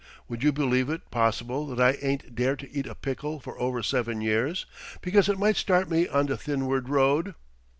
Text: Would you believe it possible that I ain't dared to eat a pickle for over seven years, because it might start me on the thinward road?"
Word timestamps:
Would 0.27 0.41
you 0.41 0.51
believe 0.51 0.89
it 0.89 1.11
possible 1.11 1.67
that 1.67 1.79
I 1.79 1.91
ain't 2.03 2.33
dared 2.33 2.57
to 2.61 2.71
eat 2.75 2.87
a 2.87 2.95
pickle 2.95 3.39
for 3.39 3.59
over 3.61 3.83
seven 3.83 4.19
years, 4.19 4.65
because 5.03 5.29
it 5.29 5.37
might 5.37 5.57
start 5.57 5.91
me 5.91 6.07
on 6.07 6.25
the 6.25 6.37
thinward 6.37 6.89
road?" 6.89 7.35